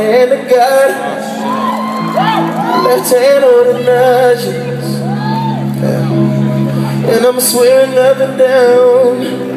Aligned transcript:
hand 0.00 0.32
of 0.32 0.48
God, 0.48 0.90
left 2.84 3.12
hand 3.12 3.44
on 3.44 3.66
the 3.66 3.78
nudges. 3.84 5.00
And 7.10 7.26
I'm 7.26 7.40
swearing 7.40 7.96
up 7.98 8.18
and 8.18 8.38
down. 8.38 9.50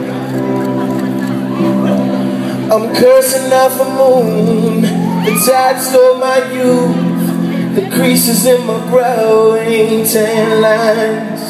I'm 2.71 2.95
cursing 2.95 3.51
out 3.51 3.77
the 3.77 3.85
moon. 3.85 4.81
The 5.25 5.33
tide 5.45 5.79
stole 5.81 6.17
my 6.17 6.51
youth. 6.51 7.75
The 7.75 7.89
creases 7.95 8.45
in 8.45 8.65
my 8.65 8.79
brow 8.89 9.55
ain't 9.55 10.09
tan 10.09 10.61
lines. 10.61 11.41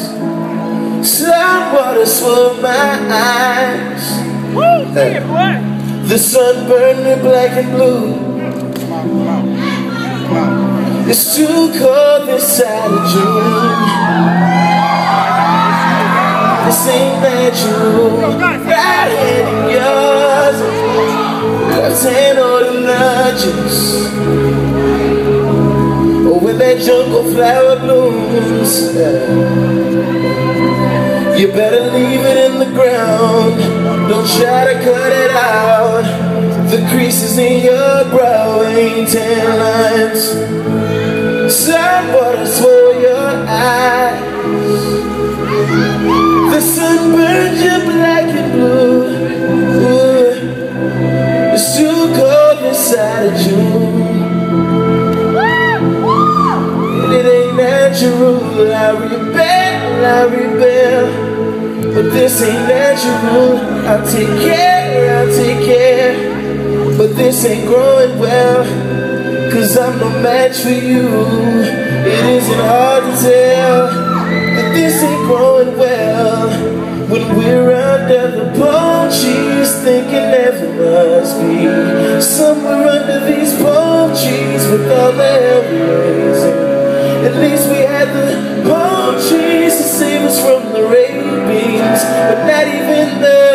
Sun 1.08 1.74
water 1.74 2.06
swelled 2.06 2.60
my 2.62 2.98
eyes. 3.10 4.04
The 6.08 6.18
sun 6.18 6.68
burned 6.68 7.04
me 7.04 7.14
black 7.22 7.52
and 7.52 7.70
blue. 7.72 8.33
It's 11.06 11.36
too 11.36 11.70
cold 11.78 12.28
this 12.28 12.56
side 12.56 12.90
of 12.90 13.04
June. 13.12 14.34
This 16.64 16.88
ain't 16.88 17.20
natural. 17.22 18.10
Right 18.40 19.10
hand 19.12 19.48
in 19.48 19.64
yours, 19.76 20.58
left 21.70 22.02
hand 22.04 22.38
on 22.38 22.60
the 22.62 22.80
nudges. 22.80 23.76
Oh, 26.26 26.38
when 26.42 26.56
that 26.58 26.78
jungle 26.80 27.24
flower 27.34 27.76
blooms, 27.80 28.72
you 31.38 31.46
better 31.48 31.82
leave 31.92 32.20
it 32.20 32.36
in 32.50 32.58
the 32.60 32.70
ground. 32.74 33.60
Don't 34.08 34.26
try 34.40 34.72
to 34.72 34.74
cut 34.82 35.12
it 35.12 35.30
out. 35.32 36.04
The 36.70 36.80
creases 36.90 37.36
in 37.36 37.62
your 37.64 38.04
brow 38.10 38.23
tan 39.06 39.58
lines. 39.58 40.22
Sun 41.54 42.12
water 42.12 42.46
swell 42.46 43.00
your 43.00 43.28
eyes. 43.48 44.20
The 46.52 46.60
sun 46.60 47.12
burns 47.12 47.62
you 47.62 47.78
black 47.92 48.28
and 48.40 48.52
blue. 48.52 49.04
It's 51.54 51.76
too 51.76 52.12
cold 52.14 52.58
inside 52.64 53.26
of 53.26 53.40
June. 53.40 54.14
And 57.02 57.12
it 57.12 57.26
ain't 57.26 57.56
natural. 57.56 58.72
I 58.72 58.90
rebel, 58.92 60.04
I 60.04 60.24
rebel. 60.34 61.06
But 61.94 62.06
this 62.12 62.42
ain't 62.42 62.68
natural. 62.68 63.58
I'll 63.86 64.04
take 64.10 64.40
care, 64.40 65.18
I'll 65.18 65.34
take 65.36 65.64
care. 65.66 66.33
But 66.96 67.16
this 67.16 67.44
ain't 67.44 67.66
growing 67.66 68.20
well. 68.20 68.62
Cause 69.50 69.76
I'm 69.76 69.98
no 69.98 70.10
match 70.22 70.58
for 70.58 70.70
you. 70.70 71.08
It 72.06 72.24
isn't 72.38 72.60
hard 72.60 73.02
to 73.02 73.10
tell 73.20 73.86
that 73.90 74.74
this 74.74 75.02
ain't 75.02 75.26
growing 75.26 75.76
well. 75.76 76.48
When 77.10 77.36
we're 77.36 77.74
under 77.74 78.30
the 78.30 78.58
palm 78.58 79.10
trees, 79.10 79.74
thinking 79.82 80.12
heaven 80.12 80.78
must 80.78 81.40
be 81.40 82.20
somewhere 82.22 82.86
under 82.86 83.26
these 83.26 83.52
palm 83.60 84.10
trees 84.10 84.62
with 84.70 84.88
all 84.92 85.12
the 85.12 85.24
hell. 85.24 85.64
At 87.26 87.34
least 87.42 87.70
we 87.70 87.78
had 87.78 88.08
the 88.14 88.68
palm 88.68 89.14
trees 89.14 89.76
to 89.78 89.82
save 89.82 90.22
us 90.22 90.40
from 90.40 90.72
the 90.72 90.86
rabies, 90.86 92.02
but 92.30 92.46
not 92.46 92.68
even 92.68 93.20
the 93.20 93.53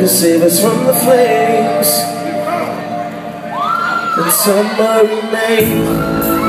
can 0.00 0.08
save 0.08 0.40
us 0.40 0.62
from 0.62 0.86
the 0.86 0.94
flames. 0.94 1.88
And 4.16 4.32
summer 4.32 5.02
remains. 5.04 6.40